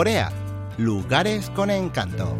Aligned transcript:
Corea, 0.00 0.32
lugares 0.78 1.50
con 1.50 1.68
encanto. 1.68 2.34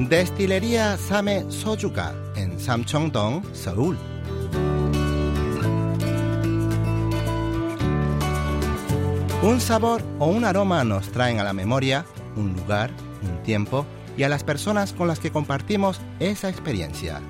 Destilería 0.00 0.96
Same 0.96 1.48
Sojuga 1.52 2.12
en 2.34 2.58
Samcheong-dong, 2.58 3.44
Seúl. 3.52 3.96
Un 9.40 9.60
sabor 9.60 10.02
o 10.18 10.26
un 10.26 10.44
aroma 10.44 10.82
nos 10.82 11.08
traen 11.12 11.38
a 11.38 11.44
la 11.44 11.52
memoria 11.52 12.04
un 12.34 12.54
lugar, 12.54 12.90
un 13.22 13.40
tiempo 13.44 13.86
y 14.16 14.24
a 14.24 14.28
las 14.28 14.42
personas 14.42 14.92
con 14.92 15.06
las 15.06 15.20
que 15.20 15.30
compartimos 15.30 16.00
esa 16.18 16.48
experiencia. 16.48 17.20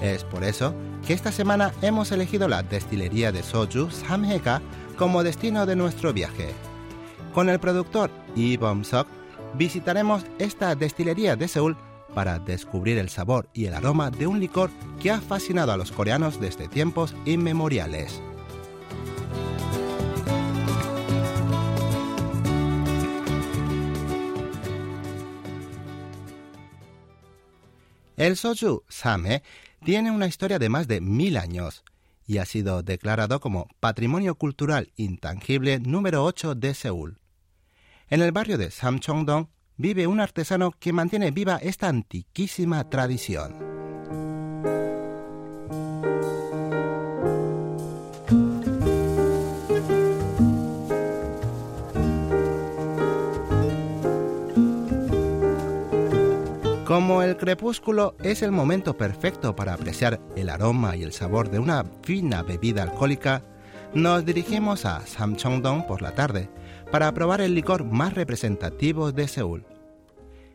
Es 0.00 0.24
por 0.24 0.42
eso 0.42 0.74
que 1.06 1.12
esta 1.12 1.30
semana 1.30 1.72
hemos 1.82 2.10
elegido 2.10 2.48
la 2.48 2.64
destilería 2.64 3.30
de 3.30 3.44
soju 3.44 3.90
Samheka 3.90 4.60
como 4.96 5.22
destino 5.22 5.66
de 5.66 5.76
nuestro 5.76 6.12
viaje. 6.12 6.54
Con 7.34 7.48
el 7.48 7.58
productor 7.58 8.10
Lee 8.34 8.56
Bom-sok 8.56 9.06
visitaremos 9.54 10.24
esta 10.38 10.74
destilería 10.74 11.36
de 11.36 11.48
Seúl 11.48 11.76
para 12.14 12.38
descubrir 12.38 12.98
el 12.98 13.08
sabor 13.08 13.48
y 13.52 13.66
el 13.66 13.74
aroma 13.74 14.10
de 14.10 14.26
un 14.26 14.40
licor 14.40 14.70
que 15.00 15.10
ha 15.10 15.20
fascinado 15.20 15.72
a 15.72 15.76
los 15.76 15.92
coreanos 15.92 16.40
desde 16.40 16.68
tiempos 16.68 17.14
inmemoriales. 17.24 18.20
El 28.16 28.36
soju 28.36 28.84
same 28.88 29.42
tiene 29.84 30.10
una 30.10 30.26
historia 30.26 30.58
de 30.58 30.68
más 30.68 30.86
de 30.86 31.00
mil 31.00 31.36
años 31.36 31.82
y 32.26 32.38
ha 32.38 32.44
sido 32.44 32.82
declarado 32.82 33.40
como 33.40 33.68
Patrimonio 33.80 34.34
Cultural 34.34 34.92
Intangible 34.96 35.80
número 35.80 36.24
8 36.24 36.54
de 36.54 36.74
Seúl. 36.74 37.18
En 38.08 38.20
el 38.20 38.32
barrio 38.32 38.58
de 38.58 38.70
Samcheong-dong 38.70 39.48
vive 39.76 40.06
un 40.06 40.20
artesano 40.20 40.72
que 40.72 40.92
mantiene 40.92 41.30
viva 41.30 41.56
esta 41.56 41.88
antiquísima 41.88 42.88
tradición. 42.90 43.71
Como 56.92 57.22
el 57.22 57.38
crepúsculo 57.38 58.16
es 58.22 58.42
el 58.42 58.52
momento 58.52 58.98
perfecto 58.98 59.56
para 59.56 59.72
apreciar 59.72 60.20
el 60.36 60.50
aroma 60.50 60.94
y 60.94 61.02
el 61.02 61.14
sabor 61.14 61.50
de 61.50 61.58
una 61.58 61.86
fina 62.02 62.42
bebida 62.42 62.82
alcohólica, 62.82 63.42
nos 63.94 64.26
dirigimos 64.26 64.84
a 64.84 65.00
Samcheong-dong 65.06 65.86
por 65.86 66.02
la 66.02 66.14
tarde 66.14 66.50
para 66.90 67.10
probar 67.14 67.40
el 67.40 67.54
licor 67.54 67.84
más 67.84 68.12
representativo 68.12 69.10
de 69.10 69.26
Seúl. 69.26 69.64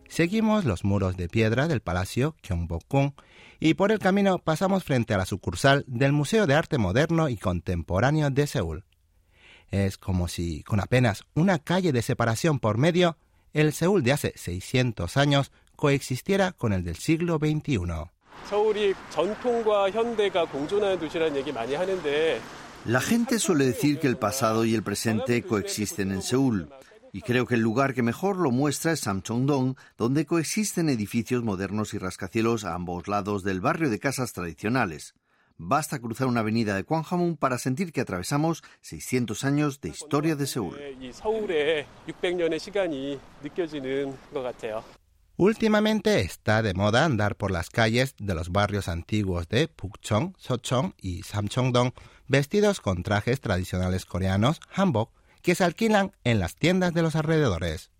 Seguimos 0.08 0.64
los 0.64 0.84
muros 0.84 1.18
de 1.18 1.28
piedra 1.28 1.68
del 1.68 1.82
Palacio 1.82 2.36
Gyeongbokgung 2.44 3.14
y 3.60 3.74
por 3.74 3.92
el 3.92 3.98
camino 3.98 4.38
pasamos 4.38 4.84
frente 4.84 5.16
a 5.16 5.18
la 5.18 5.26
sucursal 5.26 5.86
del 5.88 6.12
Museo 6.12 6.46
de 6.46 6.54
Arte 6.54 6.78
Moderno 6.78 7.30
y 7.30 7.38
Contemporáneo 7.38 8.30
de 8.30 8.46
Seúl. 8.46 8.86
Es 9.72 9.98
como 9.98 10.28
si, 10.28 10.62
con 10.62 10.82
apenas 10.82 11.24
una 11.34 11.58
calle 11.58 11.92
de 11.92 12.04
separación 12.04 12.60
por 12.60 12.78
medio, 12.78 13.18
el 13.54 13.74
Seúl 13.74 14.04
de 14.04 14.12
hace 14.12 14.34
600 14.36 15.18
años 15.18 15.52
coexistiera 15.78 16.52
con 16.52 16.74
el 16.74 16.84
del 16.84 16.98
siglo 16.98 17.38
XXI. 17.38 17.78
La 22.86 23.00
gente 23.00 23.40
suele 23.40 23.66
decir 23.66 24.00
que 24.00 24.08
el 24.08 24.18
pasado 24.18 24.66
y 24.66 24.74
el 24.74 24.84
presente 24.84 25.44
coexisten 25.44 26.12
en 26.12 26.22
Seúl. 26.22 26.70
Y 27.14 27.22
creo 27.22 27.46
que 27.46 27.56
el 27.56 27.62
lugar 27.62 27.94
que 27.94 28.02
mejor 28.02 28.38
lo 28.38 28.52
muestra 28.52 28.92
es 28.92 29.02
Samcheong-dong, 29.02 29.76
donde 29.98 30.26
coexisten 30.26 30.90
edificios 30.90 31.44
modernos 31.44 31.94
y 31.94 32.00
rascacielos 32.00 32.66
a 32.66 32.74
ambos 32.74 33.08
lados 33.08 33.44
del 33.44 33.62
barrio 33.62 33.90
de 33.90 34.00
casas 34.00 34.34
tradicionales. 34.34 35.16
Basta 35.58 36.00
cruzar 36.00 36.28
una 36.28 36.42
avenida 36.42 36.76
de 36.76 36.84
Gwanghwamun 36.84 37.38
para 37.38 37.58
sentir 37.58 37.92
que 37.92 38.02
atravesamos 38.02 38.64
600 38.82 39.44
años 39.44 39.82
de 39.82 39.90
historia 39.90 40.36
de 40.36 40.48
Seúl. 40.48 40.76
Últimamente 45.40 46.22
está 46.22 46.64
de 46.64 46.74
moda 46.74 47.06
andar 47.06 47.36
por 47.36 47.52
las 47.52 47.70
calles 47.70 48.16
de 48.18 48.34
los 48.34 48.52
barrios 48.52 48.88
antiguos 48.88 49.48
de 49.48 49.68
Pukchong, 49.68 50.34
Sochong 50.36 50.96
y 51.00 51.22
Samcheong-dong 51.22 51.92
vestidos 52.28 52.82
con 52.82 53.04
trajes 53.04 53.40
tradicionales 53.40 54.08
coreanos, 54.08 54.60
hanbok, 54.74 55.12
que 55.44 55.54
se 55.54 55.64
alquilan 55.64 56.12
en 56.24 56.40
las 56.40 56.56
tiendas 56.56 56.96
de 56.96 57.04
los 57.04 57.16
alrededores. 57.16 57.92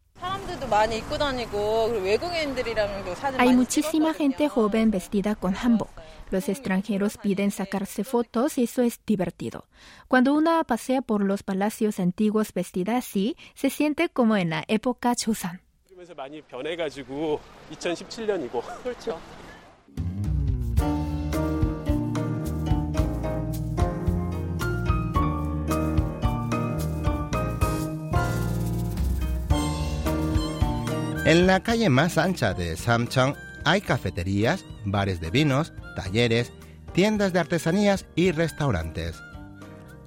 Hay 3.38 3.56
muchísima 3.56 4.16
gente 4.16 4.50
joven 4.50 4.90
vestida 4.90 5.36
con 5.36 5.54
hanbok. 5.56 5.92
Los 6.32 6.50
extranjeros 6.50 7.20
piden 7.20 7.52
sacarse 7.52 8.04
fotos 8.04 8.58
y 8.58 8.64
eso 8.64 8.82
es 8.82 9.00
divertido. 9.06 9.68
Cuando 10.08 10.34
una 10.34 10.64
pasea 10.64 11.04
por 11.04 11.24
los 11.24 11.44
palacios 11.44 12.00
antiguos 12.00 12.52
vestida 12.52 12.98
así, 12.98 13.38
se 13.54 13.70
siente 13.70 14.10
como 14.10 14.36
en 14.38 14.50
la 14.50 14.64
época 14.68 15.14
Chosan. 15.14 15.67
En 31.26 31.46
la 31.46 31.62
calle 31.62 31.90
más 31.90 32.18
ancha 32.18 32.54
de 32.54 32.78
Samcheong 32.78 33.36
hay 33.66 33.82
cafeterías, 33.82 34.64
bares 34.86 35.20
de 35.20 35.30
vinos, 35.30 35.74
talleres, 35.96 36.54
tiendas 36.94 37.34
de 37.34 37.40
artesanías 37.40 38.06
y 38.16 38.32
restaurantes. 38.32 39.22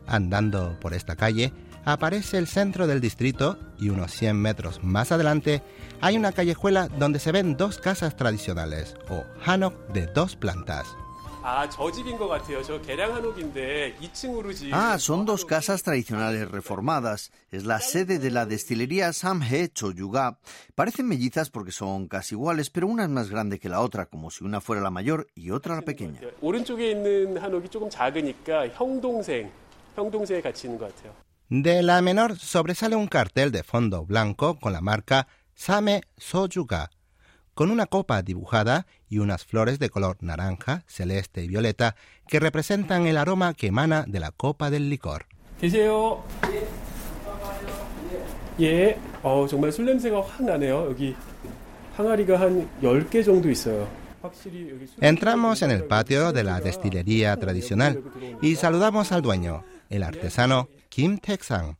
Andando 0.06 0.78
por 0.80 0.94
esta 0.94 1.16
calle, 1.16 1.52
aparece 1.84 2.38
el 2.38 2.46
centro 2.46 2.86
del 2.86 3.00
distrito 3.00 3.58
y 3.78 3.88
unos 3.88 4.12
100 4.12 4.36
metros 4.36 4.82
más 4.82 5.12
adelante 5.12 5.62
hay 6.00 6.16
una 6.16 6.32
callejuela 6.32 6.88
donde 6.88 7.18
se 7.18 7.32
ven 7.32 7.56
dos 7.56 7.78
casas 7.78 8.16
tradicionales 8.16 8.94
o 9.08 9.24
hanok 9.44 9.74
de 9.92 10.06
dos 10.06 10.36
plantas. 10.36 10.86
Ah, 14.72 14.98
son 14.98 15.24
dos 15.24 15.46
casas 15.46 15.82
tradicionales 15.82 16.50
reformadas. 16.50 17.32
Es 17.50 17.64
la 17.64 17.80
sede 17.80 18.18
de 18.18 18.30
la 18.30 18.44
destilería 18.44 19.12
Samhe 19.14 19.70
Choyuga. 19.72 20.38
Parecen 20.74 21.08
mellizas 21.08 21.48
porque 21.48 21.72
son 21.72 22.08
casi 22.08 22.34
iguales, 22.34 22.68
pero 22.68 22.88
una 22.88 23.04
es 23.04 23.08
más 23.08 23.30
grande 23.30 23.58
que 23.58 23.70
la 23.70 23.80
otra, 23.80 24.06
como 24.06 24.30
si 24.30 24.44
una 24.44 24.60
fuera 24.60 24.82
la 24.82 24.90
mayor 24.90 25.28
y 25.34 25.50
otra 25.50 25.76
la 25.76 25.82
pequeña. 25.82 26.20
De 31.50 31.82
la 31.82 32.00
menor 32.00 32.38
sobresale 32.38 32.94
un 32.94 33.08
cartel 33.08 33.50
de 33.50 33.64
fondo 33.64 34.06
blanco 34.06 34.60
con 34.60 34.72
la 34.72 34.80
marca 34.80 35.26
Same 35.52 36.02
Sojuga, 36.16 36.90
con 37.54 37.72
una 37.72 37.86
copa 37.86 38.22
dibujada 38.22 38.86
y 39.08 39.18
unas 39.18 39.44
flores 39.44 39.80
de 39.80 39.90
color 39.90 40.16
naranja, 40.20 40.84
celeste 40.86 41.42
y 41.42 41.48
violeta 41.48 41.96
que 42.28 42.38
representan 42.38 43.08
el 43.08 43.16
aroma 43.16 43.54
que 43.54 43.66
emana 43.66 44.04
de 44.06 44.20
la 44.20 44.30
copa 44.30 44.70
del 44.70 44.88
licor. 44.88 45.26
Entramos 55.00 55.62
en 55.62 55.70
el 55.72 55.84
patio 55.84 56.32
de 56.32 56.44
la 56.44 56.60
destilería 56.60 57.36
tradicional 57.38 58.04
y 58.40 58.54
saludamos 58.54 59.10
al 59.10 59.22
dueño, 59.22 59.64
el 59.88 60.04
artesano 60.04 60.68
Kim 60.90 61.18
Taek-sang. 61.18 61.78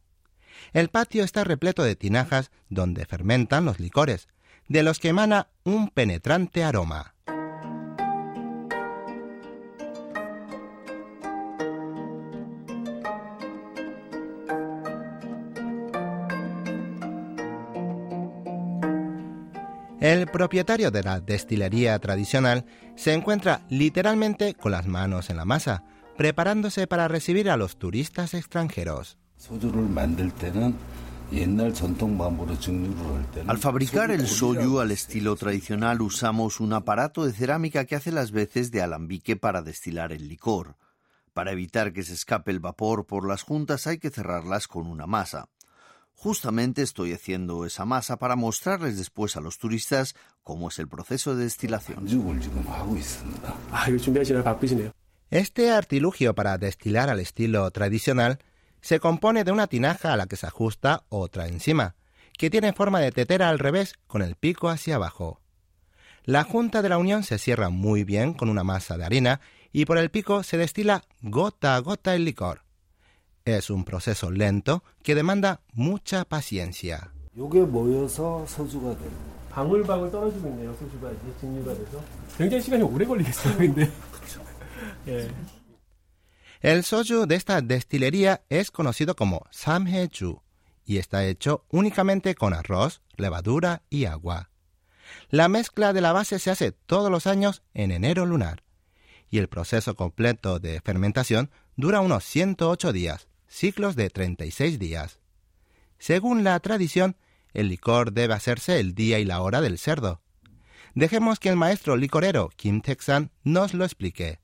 El 0.72 0.88
patio 0.88 1.24
está 1.24 1.44
repleto 1.44 1.82
de 1.82 1.96
tinajas 1.96 2.50
donde 2.68 3.04
fermentan 3.04 3.64
los 3.64 3.80
licores, 3.80 4.28
de 4.68 4.82
los 4.82 4.98
que 5.00 5.08
emana 5.08 5.48
un 5.64 5.90
penetrante 5.90 6.64
aroma. 6.64 7.14
El 20.00 20.28
propietario 20.28 20.90
de 20.90 21.02
la 21.02 21.20
destilería 21.20 21.98
tradicional 21.98 22.64
se 22.96 23.12
encuentra 23.12 23.66
literalmente 23.68 24.54
con 24.54 24.72
las 24.72 24.86
manos 24.86 25.28
en 25.28 25.36
la 25.36 25.44
masa, 25.44 25.84
preparándose 26.20 26.86
para 26.86 27.08
recibir 27.08 27.48
a 27.48 27.56
los 27.56 27.78
turistas 27.78 28.34
extranjeros. 28.34 29.16
Al 33.46 33.56
fabricar 33.56 34.10
el 34.10 34.26
soyu 34.26 34.80
al 34.80 34.90
estilo 34.90 35.34
tradicional 35.36 36.02
usamos 36.02 36.60
un 36.60 36.74
aparato 36.74 37.24
de 37.24 37.32
cerámica 37.32 37.86
que 37.86 37.96
hace 37.96 38.12
las 38.12 38.32
veces 38.32 38.70
de 38.70 38.82
alambique 38.82 39.36
para 39.36 39.62
destilar 39.62 40.12
el 40.12 40.28
licor. 40.28 40.76
Para 41.32 41.52
evitar 41.52 41.94
que 41.94 42.02
se 42.02 42.12
escape 42.12 42.50
el 42.50 42.60
vapor 42.60 43.06
por 43.06 43.26
las 43.26 43.42
juntas 43.42 43.86
hay 43.86 43.96
que 43.96 44.10
cerrarlas 44.10 44.68
con 44.68 44.88
una 44.88 45.06
masa. 45.06 45.48
Justamente 46.12 46.82
estoy 46.82 47.14
haciendo 47.14 47.64
esa 47.64 47.86
masa 47.86 48.18
para 48.18 48.36
mostrarles 48.36 48.98
después 48.98 49.38
a 49.38 49.40
los 49.40 49.56
turistas 49.56 50.14
cómo 50.42 50.68
es 50.68 50.78
el 50.80 50.86
proceso 50.86 51.34
de 51.34 51.44
destilación. 51.44 52.06
Este 55.30 55.70
artilugio 55.70 56.34
para 56.34 56.58
destilar 56.58 57.08
al 57.08 57.20
estilo 57.20 57.70
tradicional 57.70 58.40
se 58.80 58.98
compone 58.98 59.44
de 59.44 59.52
una 59.52 59.68
tinaja 59.68 60.12
a 60.12 60.16
la 60.16 60.26
que 60.26 60.34
se 60.34 60.48
ajusta 60.48 61.04
otra 61.08 61.46
encima, 61.46 61.94
que 62.36 62.50
tiene 62.50 62.72
forma 62.72 62.98
de 62.98 63.12
tetera 63.12 63.48
al 63.48 63.60
revés 63.60 63.94
con 64.08 64.22
el 64.22 64.34
pico 64.34 64.68
hacia 64.68 64.96
abajo. 64.96 65.40
La 66.24 66.42
junta 66.42 66.82
de 66.82 66.88
la 66.88 66.98
unión 66.98 67.22
se 67.22 67.38
cierra 67.38 67.70
muy 67.70 68.02
bien 68.02 68.34
con 68.34 68.48
una 68.48 68.64
masa 68.64 68.96
de 68.96 69.04
harina 69.04 69.40
y 69.72 69.84
por 69.84 69.98
el 69.98 70.10
pico 70.10 70.42
se 70.42 70.56
destila 70.56 71.04
gota 71.22 71.76
a 71.76 71.78
gota 71.78 72.16
el 72.16 72.24
licor. 72.24 72.62
Es 73.44 73.70
un 73.70 73.84
proceso 73.84 74.32
lento 74.32 74.82
que 75.04 75.14
demanda 75.14 75.60
mucha 75.72 76.24
paciencia. 76.24 77.12
El 86.60 86.84
soju 86.84 87.26
de 87.26 87.36
esta 87.36 87.60
destilería 87.60 88.42
es 88.48 88.70
conocido 88.70 89.16
como 89.16 89.46
samheju 89.50 90.42
y 90.84 90.98
está 90.98 91.24
hecho 91.24 91.64
únicamente 91.70 92.34
con 92.34 92.52
arroz, 92.52 93.00
levadura 93.16 93.82
y 93.88 94.04
agua. 94.04 94.50
La 95.28 95.48
mezcla 95.48 95.92
de 95.92 96.00
la 96.00 96.12
base 96.12 96.38
se 96.38 96.50
hace 96.50 96.72
todos 96.72 97.10
los 97.10 97.26
años 97.26 97.62
en 97.74 97.90
enero 97.90 98.26
lunar 98.26 98.62
y 99.30 99.38
el 99.38 99.48
proceso 99.48 99.94
completo 99.94 100.58
de 100.58 100.80
fermentación 100.80 101.50
dura 101.76 102.00
unos 102.00 102.24
108 102.24 102.92
días, 102.92 103.28
ciclos 103.46 103.96
de 103.96 104.10
36 104.10 104.78
días. 104.78 105.20
Según 105.98 106.44
la 106.44 106.58
tradición, 106.60 107.16
el 107.52 107.68
licor 107.68 108.12
debe 108.12 108.34
hacerse 108.34 108.80
el 108.80 108.94
día 108.94 109.18
y 109.18 109.24
la 109.24 109.40
hora 109.40 109.60
del 109.60 109.78
cerdo. 109.78 110.20
Dejemos 110.94 111.38
que 111.38 111.48
el 111.48 111.56
maestro 111.56 111.96
licorero 111.96 112.50
Kim 112.56 112.80
Taek-san 112.80 113.30
nos 113.44 113.74
lo 113.74 113.84
explique. 113.84 114.40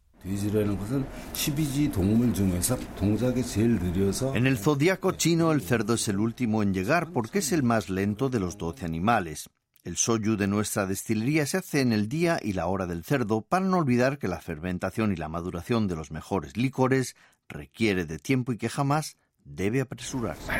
En 4.34 4.46
el 4.46 4.58
zodiaco 4.58 5.12
chino 5.12 5.52
el 5.52 5.62
cerdo 5.62 5.94
es 5.94 6.08
el 6.08 6.18
último 6.18 6.62
en 6.62 6.74
llegar 6.74 7.12
porque 7.12 7.38
es 7.38 7.52
el 7.52 7.62
más 7.62 7.88
lento 7.88 8.28
de 8.28 8.40
los 8.40 8.58
12 8.58 8.84
animales. 8.84 9.48
El 9.84 9.96
soyu 9.96 10.36
de 10.36 10.48
nuestra 10.48 10.84
destilería 10.84 11.46
se 11.46 11.58
hace 11.58 11.80
en 11.80 11.92
el 11.92 12.08
día 12.08 12.40
y 12.42 12.54
la 12.54 12.66
hora 12.66 12.86
del 12.86 13.04
cerdo 13.04 13.42
para 13.42 13.64
no 13.64 13.76
olvidar 13.76 14.18
que 14.18 14.26
la 14.26 14.40
fermentación 14.40 15.12
y 15.12 15.16
la 15.16 15.28
maduración 15.28 15.86
de 15.86 15.94
los 15.94 16.10
mejores 16.10 16.56
licores 16.56 17.14
requiere 17.48 18.04
de 18.04 18.18
tiempo 18.18 18.52
y 18.52 18.58
que 18.58 18.68
jamás 18.68 19.16
debe 19.44 19.80
apresurarse. 19.80 20.50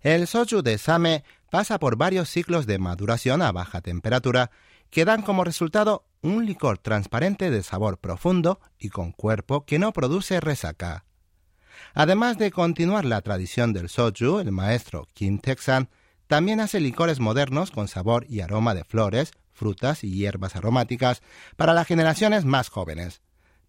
El 0.00 0.28
soju 0.28 0.62
de 0.62 0.78
Same 0.78 1.24
pasa 1.50 1.80
por 1.80 1.96
varios 1.96 2.28
ciclos 2.28 2.66
de 2.66 2.78
maduración 2.78 3.42
a 3.42 3.50
baja 3.50 3.80
temperatura 3.80 4.52
que 4.90 5.04
dan 5.04 5.22
como 5.22 5.44
resultado 5.44 6.04
un 6.22 6.46
licor 6.46 6.78
transparente 6.78 7.50
de 7.50 7.62
sabor 7.62 7.98
profundo 7.98 8.60
y 8.78 8.88
con 8.88 9.12
cuerpo 9.12 9.64
que 9.64 9.78
no 9.78 9.92
produce 9.92 10.40
resaca. 10.40 11.04
Además 11.94 12.38
de 12.38 12.50
continuar 12.50 13.04
la 13.04 13.20
tradición 13.20 13.72
del 13.72 13.88
soju, 13.88 14.40
el 14.40 14.52
maestro 14.52 15.06
Kim 15.14 15.38
Taek-san 15.38 15.88
también 16.26 16.60
hace 16.60 16.80
licores 16.80 17.20
modernos 17.20 17.70
con 17.70 17.88
sabor 17.88 18.26
y 18.28 18.40
aroma 18.40 18.74
de 18.74 18.84
flores, 18.84 19.32
frutas 19.52 20.04
y 20.04 20.10
hierbas 20.10 20.56
aromáticas 20.56 21.22
para 21.56 21.72
las 21.72 21.86
generaciones 21.86 22.44
más 22.44 22.68
jóvenes. 22.68 23.22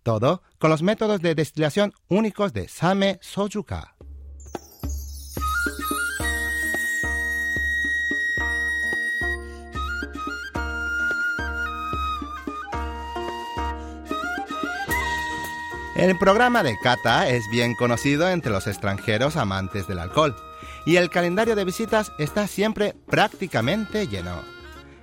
Todo 0.04 0.42
con 0.58 0.70
los 0.70 0.82
métodos 0.82 1.22
de 1.22 1.36
destilación 1.36 1.94
únicos 2.08 2.54
de 2.54 2.68
Same 2.68 3.20
Sojuka. 3.22 3.96
El 15.98 16.16
programa 16.20 16.62
de 16.62 16.78
Cata 16.78 17.28
es 17.28 17.50
bien 17.50 17.74
conocido 17.74 18.30
entre 18.30 18.52
los 18.52 18.68
extranjeros 18.68 19.36
amantes 19.36 19.88
del 19.88 19.98
alcohol 19.98 20.36
y 20.86 20.98
el 20.98 21.10
calendario 21.10 21.56
de 21.56 21.66
visitas 21.66 22.12
está 22.20 22.46
siempre 22.46 22.94
prácticamente 23.08 24.06
lleno. 24.06 24.44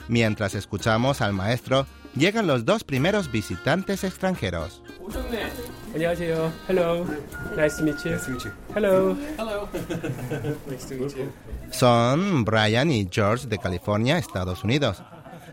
Mientras 0.07 0.55
escuchamos 0.55 1.21
al 1.21 1.33
maestro, 1.33 1.89
llegan 2.15 2.47
los 2.47 2.65
dos 2.65 2.85
primeros 2.85 3.33
visitantes 3.33 4.05
extranjeros. 4.05 4.83
Son 11.73 12.45
Brian 12.45 12.93
y 12.93 13.09
George 13.11 13.49
de 13.49 13.59
California, 13.59 14.19
Estados 14.19 14.63
Unidos. 14.63 15.03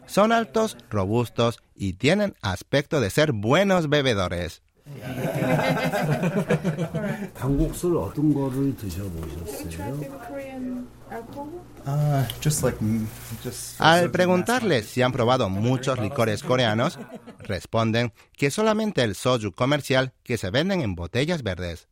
Son 0.05 0.31
altos, 0.31 0.77
robustos 0.91 1.63
y 1.73 1.94
tienen 1.94 2.35
aspecto 2.44 3.01
de 3.01 3.09
ser 3.09 3.31
buenos 3.31 3.89
bebedores. 3.89 4.61
Al 13.79 14.11
preguntarles 14.11 14.85
si 14.85 15.01
han 15.01 15.11
probado 15.11 15.49
muchos 15.49 15.99
licores 15.99 16.43
coreanos, 16.43 16.99
responden 17.39 18.13
que 18.38 18.51
solamente 18.51 19.03
el 19.03 19.15
soju 19.15 19.51
comercial 19.51 20.13
que 20.23 20.38
se 20.38 20.51
venden 20.51 20.81
en 20.81 20.95
botellas 20.95 21.44
verdes. 21.44 21.89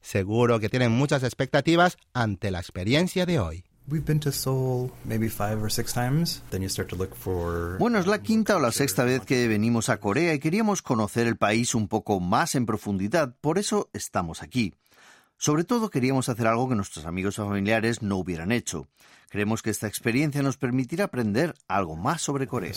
Seguro 0.00 0.60
que 0.60 0.68
tienen 0.68 0.92
muchas 0.92 1.22
expectativas 1.22 1.96
ante 2.12 2.50
la 2.50 2.60
experiencia 2.60 3.26
de 3.26 3.40
hoy. 3.40 3.64
Bueno, 7.78 7.98
es 7.98 8.06
la 8.08 8.20
quinta 8.20 8.56
o 8.56 8.60
la 8.60 8.72
sexta 8.72 9.04
vez 9.04 9.22
que 9.22 9.46
venimos 9.46 9.88
a 9.88 9.98
Corea 9.98 10.34
y 10.34 10.40
queríamos 10.40 10.82
conocer 10.82 11.28
el 11.28 11.36
país 11.36 11.74
un 11.74 11.86
poco 11.86 12.18
más 12.18 12.56
en 12.56 12.66
profundidad, 12.66 13.36
por 13.40 13.58
eso 13.58 13.88
estamos 13.92 14.42
aquí. 14.42 14.74
Sobre 15.38 15.64
todo 15.64 15.90
queríamos 15.90 16.28
hacer 16.28 16.48
algo 16.48 16.68
que 16.68 16.74
nuestros 16.74 17.06
amigos 17.06 17.38
o 17.38 17.46
familiares 17.46 18.02
no 18.02 18.16
hubieran 18.16 18.50
hecho. 18.50 18.88
Creemos 19.28 19.62
que 19.62 19.70
esta 19.70 19.86
experiencia 19.86 20.42
nos 20.42 20.56
permitirá 20.56 21.04
aprender 21.04 21.54
algo 21.68 21.94
más 21.94 22.22
sobre 22.22 22.46
Corea. 22.46 22.72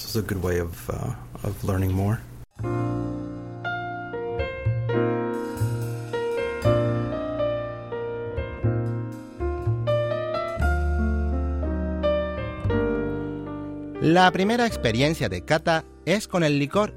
La 14.11 14.31
primera 14.31 14.65
experiencia 14.65 15.29
de 15.29 15.45
Kata 15.45 15.85
es 16.03 16.27
con 16.27 16.43
el 16.43 16.57
licor 16.57 16.95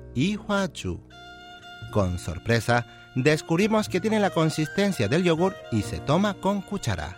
Chu. 0.72 0.98
Con 1.92 2.18
sorpresa, 2.18 2.86
descubrimos 3.14 3.90
que 3.90 4.00
tiene 4.00 4.18
la 4.18 4.30
consistencia 4.30 5.08
del 5.08 5.22
yogur 5.22 5.54
y 5.70 5.82
se 5.82 5.98
toma 5.98 6.32
con 6.32 6.62
cuchara. 6.62 7.14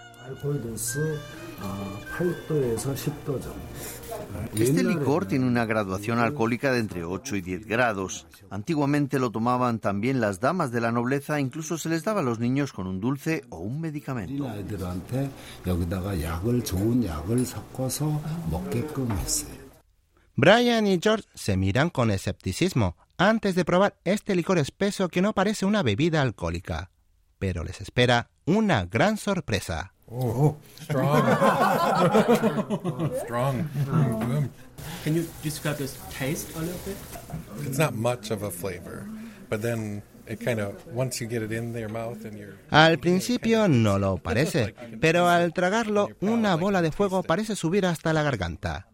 Este 4.57 4.83
licor 4.83 5.27
tiene 5.27 5.47
una 5.47 5.65
graduación 5.65 6.19
alcohólica 6.19 6.73
de 6.73 6.81
entre 6.81 7.05
8 7.05 7.37
y 7.37 7.41
10 7.43 7.65
grados. 7.65 8.27
Antiguamente 8.51 9.21
lo 9.21 9.31
tomaban 9.31 9.79
también 9.79 10.21
las 10.21 10.41
damas 10.41 10.73
de 10.73 10.81
la 10.81 10.91
nobleza, 10.91 11.39
incluso 11.39 11.79
se 11.79 11.89
les 11.89 12.03
daba 12.03 12.19
a 12.19 12.25
los 12.25 12.41
niños 12.41 12.73
con 12.73 12.89
un 12.89 13.01
dulce 13.01 13.45
o 13.49 13.59
un 13.59 13.81
medicamento. 13.81 14.45
Brian 20.37 20.89
y 20.89 20.99
George 21.01 21.29
se 21.35 21.57
miran 21.57 21.91
con 21.91 22.11
escepticismo 22.11 22.97
antes 23.19 23.55
de 23.55 23.65
probar 23.65 23.97
este 24.03 24.35
licor 24.35 24.59
espeso 24.59 25.09
que 25.09 25.23
no 25.23 25.33
parece 25.33 25.65
una 25.65 25.85
bebida 25.85 26.23
alcohólica. 26.23 26.91
Pero 27.39 27.63
les 27.63 27.81
espera 27.81 28.31
una 28.45 28.85
gran 28.87 29.17
sorpresa. 29.17 29.93
Oh, 30.11 30.57
strong. 30.83 31.25
strong. 33.23 33.69
Can 35.05 35.15
you 35.15 35.25
describe 35.45 35.77
the 35.77 35.89
taste 36.19 36.55
a 36.57 36.61
little 36.61 36.81
bit? 36.85 36.97
It's 37.67 37.79
not 37.79 37.95
much 37.95 38.33
of 38.33 38.43
a 38.43 38.51
flavor, 38.51 39.07
but 39.49 39.63
then 39.63 40.03
it 40.27 40.41
kind 40.45 40.59
of 40.59 40.75
once 40.93 41.23
you 41.23 41.29
get 41.29 41.43
it 41.43 41.53
in 41.53 41.73
your 41.75 41.89
mouth 41.89 42.25
and 42.25 42.37
you're 42.37 42.57
Al 42.71 42.99
principio 42.99 43.69
no 43.69 44.01
lo 44.01 44.17
parece, 44.19 44.75
pero 45.01 45.29
al 45.29 45.53
tragarlo 45.53 46.09
una 46.21 46.57
bola 46.57 46.83
de 46.83 46.91
fuego 46.91 47.23
parece 47.23 47.55
subir 47.55 47.87
hasta 47.87 48.13
la 48.13 48.25
garganta 48.25 48.89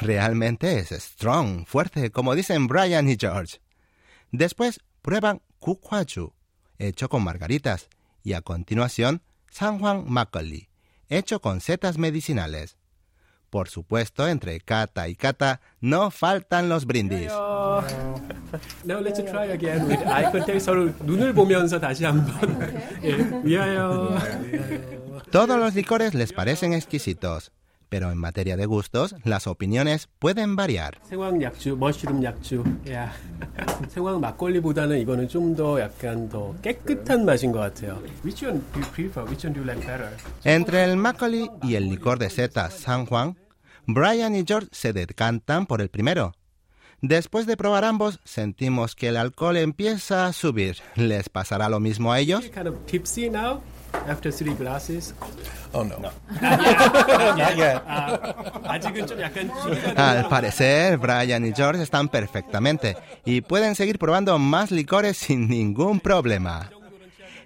Realmente 0.00 0.78
es 0.78 0.90
strong, 0.90 1.66
fuerte, 1.66 2.10
como 2.10 2.34
dicen 2.34 2.66
Brian 2.66 3.08
y 3.08 3.16
George. 3.18 3.60
Después 4.32 4.80
prueban 5.02 5.42
Kukwaju, 5.60 6.34
hecho 6.78 7.08
con 7.08 7.22
margaritas, 7.22 7.88
y 8.22 8.32
a 8.32 8.40
continuación 8.40 9.22
San 9.50 9.78
Juan 9.78 10.04
Makgeolli, 10.08 10.68
hecho 11.08 11.40
con 11.40 11.60
setas 11.60 11.98
medicinales. 11.98 12.76
Por 13.50 13.68
supuesto, 13.68 14.26
entre 14.26 14.58
kata 14.58 15.06
y 15.08 15.14
kata 15.14 15.60
no 15.80 16.10
faltan 16.10 16.68
los 16.68 16.86
brindis. 16.86 17.30
Now 18.84 19.00
let's 19.00 19.22
try 19.30 19.52
again 19.52 19.86
with 19.86 20.00
eye 20.06 20.24
contact. 20.32 20.60
서로 20.60 20.92
눈을 21.04 21.32
보면서 21.32 21.78
다시 21.78 22.04
한번. 22.04 22.34
예, 23.04 23.14
위하여. 23.44 24.18
Todos 25.30 25.56
los 25.56 25.74
licores 25.74 26.14
les 26.14 26.32
parecen 26.32 26.72
exquisitos, 26.72 27.52
pero 27.89 28.11
en 28.11 28.17
materia 28.17 28.55
de 28.55 28.65
gustos, 28.65 29.15
las 29.23 29.47
opiniones 29.47 30.07
pueden 30.19 30.55
variar. 30.55 31.01
Entre 40.43 40.83
el 40.83 40.97
makgeolli 40.97 41.49
y 41.63 41.75
el 41.75 41.89
licor 41.89 42.19
de 42.19 42.29
setas 42.29 42.73
San 42.75 43.05
Juan, 43.05 43.37
Brian 43.85 44.35
y 44.35 44.43
George 44.45 44.69
se 44.71 44.93
decantan 44.93 45.65
por 45.65 45.81
el 45.81 45.89
primero. 45.89 46.33
Después 47.01 47.45
de 47.45 47.55
probar 47.55 47.85
ambos, 47.85 48.19
sentimos 48.25 48.95
que 48.95 49.07
el 49.07 49.17
alcohol 49.17 49.57
empieza 49.57 50.25
a 50.25 50.33
subir. 50.33 50.77
¿Les 50.95 51.29
pasará 51.29 51.69
lo 51.69 51.79
mismo 51.79 52.11
a 52.11 52.19
ellos? 52.19 52.43
Kind 53.92 54.10
of 54.10 54.20
tipsy 54.20 54.44
now 54.44 54.54
after 54.54 54.54
three 54.54 54.54
glasses. 54.54 55.14
Oh 55.72 55.84
no. 55.84 55.98
Not 56.00 57.56
yet. 57.56 57.82
아직은 58.64 59.06
좀 59.06 59.20
약간 59.20 59.50
Al 59.96 60.28
parecer, 60.28 60.98
Brian 60.98 61.44
y 61.44 61.52
George 61.52 61.82
están 61.82 62.08
perfectamente 62.08 62.96
y 63.24 63.40
pueden 63.40 63.74
seguir 63.74 63.98
probando 63.98 64.38
más 64.38 64.70
licores 64.70 65.16
sin 65.16 65.48
ningún 65.48 66.00
problema. 66.00 66.70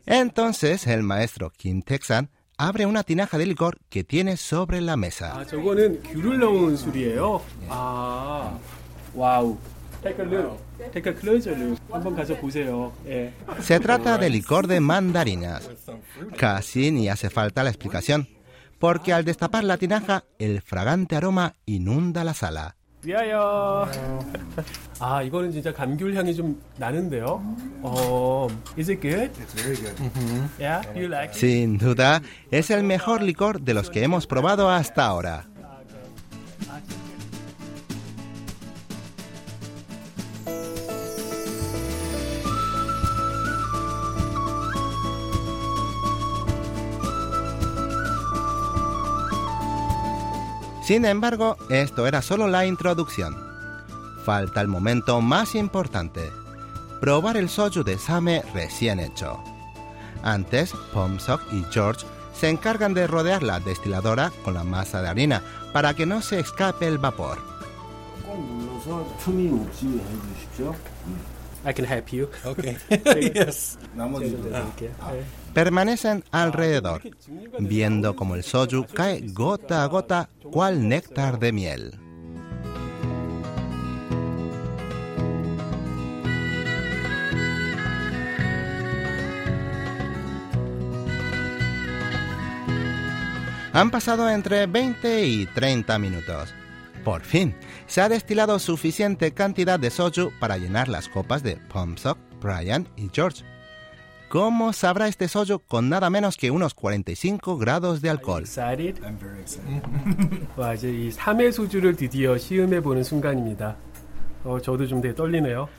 Entonces, 0.06 0.86
el 0.86 1.02
maestro 1.02 1.50
Kim 1.50 1.82
Texan 1.82 2.30
abre 2.56 2.86
una 2.86 3.02
tinaja 3.02 3.36
de 3.38 3.46
licor 3.46 3.78
que 3.90 4.04
tiene 4.04 4.36
sobre 4.36 4.80
la 4.80 4.96
mesa. 4.96 5.34
아, 5.36 5.44
저거는 5.44 6.02
귤을 6.02 6.38
넣은 6.38 6.76
술이에요. 6.76 7.42
아, 7.68 8.58
와우. 9.14 9.58
Take 10.02 10.22
a 10.22 10.24
look. 10.24 10.58
Take 10.92 11.10
a 11.10 11.14
closer 11.14 11.56
look. 11.56 11.78
한번 11.90 12.14
가서 12.14 12.36
보세요. 12.36 12.92
예. 13.06 13.32
Se 13.60 13.80
trata 13.80 14.16
de 14.18 14.30
licor 14.30 14.66
de 14.66 14.80
mandarinas. 14.80 15.68
Casi 16.36 16.90
ni 16.90 17.08
hace 17.08 17.30
falta 17.30 17.62
la 17.64 17.70
explicación, 17.70 18.28
porque 18.78 19.12
al 19.12 19.24
destapar 19.24 19.64
la 19.64 19.76
tinaja, 19.76 20.24
el 20.38 20.62
fragante 20.62 21.16
aroma 21.16 21.54
inunda 21.66 22.24
la 22.24 22.34
sala. 22.34 22.74
위하여. 23.02 23.88
아, 24.98 25.22
이거는 25.22 25.52
진짜 25.52 25.72
감귤 25.72 26.16
향이 26.16 26.34
좀 26.34 26.60
나는데요. 26.76 27.40
어, 27.82 28.48
is 28.76 28.90
it 28.90 29.00
good? 29.00 29.30
It's 29.40 29.54
very 29.54 29.76
good. 29.76 29.94
Yeah, 30.58 30.82
you 30.94 31.06
like 31.08 31.30
it? 31.30 31.38
Sin 31.38 31.78
duda, 31.78 32.22
es 32.50 32.70
el 32.70 32.82
mejor 32.82 33.22
licor 33.22 33.60
de 33.60 33.74
los 33.74 33.90
que 33.90 34.02
hemos 34.02 34.26
probado 34.26 34.68
hasta 34.68 35.06
ahora. 35.06 35.46
Sin 50.83 51.05
embargo, 51.05 51.55
esto 51.69 52.07
era 52.07 52.21
solo 52.21 52.47
la 52.47 52.65
introducción. 52.65 53.37
Falta 54.25 54.59
el 54.59 54.67
momento 54.67 55.21
más 55.21 55.55
importante, 55.55 56.29
probar 56.99 57.37
el 57.37 57.47
soju 57.47 57.83
de 57.83 57.97
same 57.97 58.43
recién 58.53 58.99
hecho. 58.99 59.41
Antes, 60.23 60.73
Pomsok 60.93 61.41
y 61.53 61.63
George 61.71 62.05
se 62.33 62.49
encargan 62.49 62.93
de 62.93 63.07
rodear 63.07 63.43
la 63.43 63.61
destiladora 63.61 64.31
con 64.43 64.55
la 64.55 64.65
masa 64.65 65.01
de 65.01 65.07
harina 65.07 65.41
para 65.71 65.93
que 65.93 66.05
no 66.05 66.21
se 66.21 66.39
escape 66.39 66.85
el 66.85 66.97
vapor. 66.97 67.37
I 71.65 71.73
can 71.73 71.85
help 71.85 72.11
you. 72.11 72.29
Okay. 72.45 72.77
yes. 73.33 73.77
Permanecen 75.53 76.23
alrededor, 76.31 77.01
viendo 77.59 78.15
como 78.15 78.35
el 78.35 78.43
soju 78.43 78.85
cae 78.85 79.21
gota 79.31 79.83
a 79.83 79.87
gota 79.87 80.29
cual 80.51 80.87
néctar 80.87 81.39
de 81.39 81.51
miel. 81.51 81.99
Han 93.75 93.89
pasado 93.89 94.29
entre 94.29 94.67
20 94.67 95.25
y 95.25 95.45
30 95.47 95.97
minutos. 95.97 96.53
Por 97.03 97.21
fin, 97.21 97.55
se 97.85 98.01
ha 98.01 98.09
destilado 98.09 98.59
suficiente 98.59 99.33
cantidad 99.33 99.79
de 99.79 99.89
soju 99.89 100.31
para 100.39 100.57
llenar 100.57 100.87
las 100.87 101.09
copas 101.09 101.43
de 101.43 101.57
Pomsok, 101.57 102.17
Brian 102.41 102.87
y 102.95 103.09
George. 103.13 103.43
¿Cómo 104.29 104.73
sabrá 104.73 105.07
este 105.07 105.27
soju 105.27 105.59
con 105.59 105.89
nada 105.89 106.09
menos 106.09 106.37
que 106.37 106.49
unos 106.49 106.73
45 106.73 107.57
grados 107.57 108.01
de 108.01 108.09
alcohol? 108.09 108.45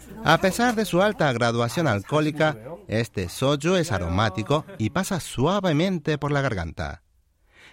A 0.24 0.38
pesar 0.38 0.74
de 0.74 0.84
su 0.84 1.02
alta 1.02 1.32
graduación 1.32 1.86
alcohólica, 1.86 2.56
este 2.86 3.28
soju 3.28 3.74
es 3.74 3.92
aromático 3.92 4.64
y 4.78 4.90
pasa 4.90 5.20
suavemente 5.20 6.18
por 6.18 6.32
la 6.32 6.40
garganta. 6.40 7.03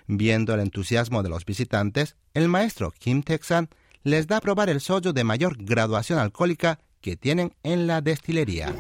Viendo 0.08 0.54
el 0.54 0.60
entusiasmo 0.60 1.24
de 1.24 1.30
los 1.30 1.46
visitantes, 1.46 2.16
el 2.34 2.48
maestro 2.48 2.92
Kim 2.92 3.24
Texan 3.24 3.70
les 4.04 4.28
da 4.28 4.38
a 4.38 4.42
probar 4.42 4.70
el 4.70 4.82
soyo 4.82 5.14
de 5.14 5.24
mayor 5.24 5.58
graduación 5.60 6.20
alcohólica 6.20 6.80
que 7.02 7.16
tienen 7.16 7.54
en 7.64 7.88
la 7.88 8.02
destilería. 8.02 8.74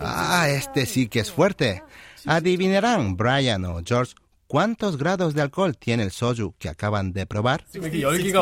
Ah, 0.00 0.48
este 0.48 0.86
sí 0.86 1.08
que 1.08 1.20
es 1.20 1.30
fuerte. 1.30 1.82
Adivinarán, 2.24 3.16
Brian 3.16 3.64
o 3.66 3.80
George, 3.84 4.14
¿Cuántos 4.48 4.96
grados 4.96 5.34
de 5.34 5.42
alcohol 5.42 5.76
tiene 5.76 6.04
el 6.04 6.12
soju 6.12 6.54
que 6.56 6.68
acaban 6.68 7.12
de 7.12 7.26
probar? 7.26 7.64
65. 7.72 8.38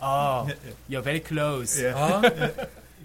Oh, 0.00 0.46
you're 0.88 1.02
very 1.02 1.20
close. 1.20 1.78
Yeah. 1.78 1.94
Huh? 1.94 2.22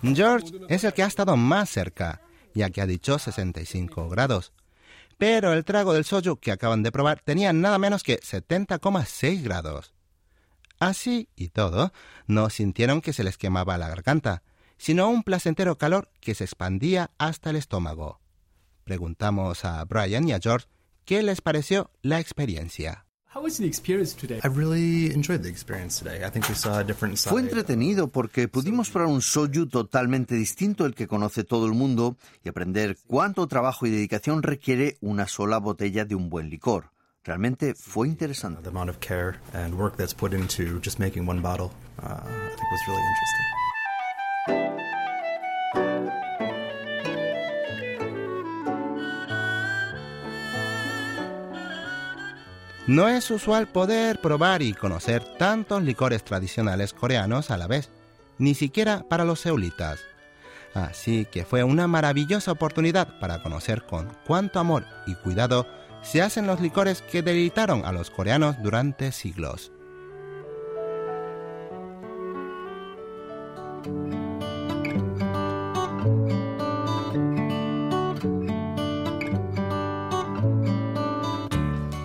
George 0.02 0.52
es 0.70 0.84
el 0.84 0.94
que 0.94 1.04
ha 1.04 1.08
estado 1.08 1.36
más 1.38 1.70
cerca, 1.70 2.22
ya 2.54 2.70
que 2.70 2.82
ha 2.82 2.86
dicho 2.86 3.20
65 3.20 4.10
grados. 4.10 4.54
Pero 5.18 5.54
el 5.54 5.64
trago 5.64 5.94
del 5.94 6.06
soju 6.06 6.38
que 6.38 6.52
acaban 6.52 6.84
de 6.84 6.92
probar 6.92 7.22
tenía 7.24 7.54
nada 7.54 7.80
menos 7.80 8.04
que 8.04 8.20
70,6 8.20 9.44
grados. 9.44 9.94
Así 10.80 11.30
y 11.36 11.50
todo, 11.50 11.94
no 12.28 12.50
sintieron 12.50 13.02
que 13.02 13.14
se 13.14 13.24
les 13.24 13.38
quemaba 13.38 13.78
la 13.78 13.88
garganta, 13.88 14.44
sino 14.78 15.10
un 15.10 15.24
placentero 15.24 15.78
calor 15.78 16.10
que 16.20 16.36
se 16.36 16.44
expandía 16.44 17.12
hasta 17.18 17.50
el 17.50 17.56
estómago. 17.56 18.20
Preguntamos 18.84 19.64
a 19.64 19.84
Brian 19.86 20.28
y 20.28 20.34
a 20.34 20.40
George 20.40 20.68
qué 21.06 21.24
les 21.24 21.42
pareció 21.42 21.92
la 22.02 22.20
experiencia. 22.20 23.06
How 23.36 23.44
was 23.44 23.58
the 23.58 23.68
experience 23.68 24.16
today? 24.16 24.40
I 24.46 24.48
really 24.48 25.14
enjoyed 25.14 25.44
the 25.44 25.50
experience 25.50 26.00
today. 26.00 26.24
I 26.24 26.30
think 26.30 26.48
we 26.48 26.56
saw 26.56 26.80
a 26.80 26.86
different 26.86 27.18
side. 27.18 27.32
Fue 27.32 27.42
entretenido 27.42 28.08
porque 28.08 28.48
pudimos 28.48 28.90
probar 28.90 29.12
un 29.12 29.22
soju 29.22 29.68
totalmente 29.68 30.36
distinto 30.36 30.86
al 30.86 30.96
que 30.96 31.06
conoce 31.06 31.44
todo 31.44 31.66
el 31.66 31.74
mundo 31.74 32.16
y 32.46 32.50
aprender 32.50 32.98
cuánto 33.08 33.46
trabajo 33.48 33.86
y 33.88 33.90
dedicación 33.90 34.42
requiere 34.42 34.96
una 35.02 35.28
sola 35.28 35.58
botella 35.58 36.06
de 36.06 36.16
un 36.16 36.30
buen 36.30 36.50
licor. 36.50 36.92
Realmente 37.26 37.76
fue 37.76 38.08
interesante. 38.08 38.62
The 38.62 38.70
amount 38.70 38.90
of 38.90 39.00
care 39.02 39.36
and 39.54 39.74
work 39.74 39.98
that's 39.98 40.14
put 40.14 40.34
into 40.34 40.80
just 40.80 40.98
making 40.98 41.28
one 41.28 41.42
bottle, 41.42 41.72
uh, 42.02 42.06
I 42.06 42.56
think 42.56 42.72
was 42.72 42.88
really 42.88 43.04
interesting. 43.04 43.65
No 52.88 53.10
es 53.10 53.32
usual 53.32 53.68
poder 53.68 54.22
probar 54.22 54.62
y 54.62 54.74
conocer 54.74 55.24
tantos 55.40 55.82
licores 55.82 56.24
tradicionales 56.24 56.94
coreanos 56.94 57.50
a 57.50 57.58
la 57.58 57.66
vez, 57.66 57.90
ni 58.38 58.54
siquiera 58.54 59.04
para 59.10 59.26
los 59.26 59.40
seulitas. 59.40 60.02
Así 60.76 61.26
que 61.26 61.46
fue 61.46 61.64
una 61.64 61.88
maravillosa 61.88 62.52
oportunidad 62.52 63.20
para 63.20 63.42
conocer 63.42 63.88
con 63.88 64.16
cuánto 64.28 64.60
amor 64.60 64.86
y 65.08 65.16
cuidado 65.16 65.66
se 66.04 66.22
hacen 66.22 66.46
los 66.46 66.62
licores 66.62 67.02
que 67.02 67.24
deleitaron 67.24 67.86
a 67.86 67.92
los 67.92 68.12
coreanos 68.12 68.62
durante 68.62 69.12
siglos. 69.12 69.72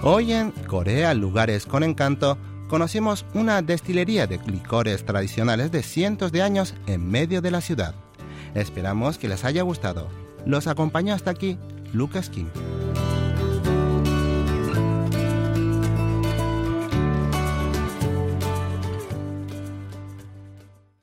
Hoy 0.03 0.33
en 0.33 0.51
Corea, 0.51 1.13
lugares 1.13 1.67
con 1.67 1.83
encanto, 1.83 2.39
conocimos 2.69 3.27
una 3.35 3.61
destilería 3.61 4.27
de 4.27 4.39
licores 4.47 5.05
tradicionales 5.05 5.71
de 5.73 5.83
cientos 5.83 6.33
de 6.33 6.41
años 6.41 6.75
en 6.87 7.11
medio 7.11 7.43
de 7.43 7.51
la 7.51 7.61
ciudad. 7.61 7.95
Esperamos 8.55 9.19
que 9.19 9.29
les 9.29 9.45
haya 9.45 9.61
gustado. 9.61 10.09
Los 10.47 10.69
acompañó 10.69 11.13
hasta 11.13 11.31
aquí 11.31 11.59
Lucas 11.93 12.31
Kim. 12.31 12.47